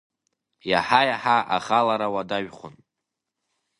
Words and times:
Иаҳа-иаҳа 0.71 1.37
ахалара 1.57 2.07
уадаҩхон. 2.13 2.75